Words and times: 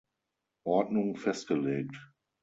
Ordnung 0.63 1.15
festgelegt. 1.15 1.95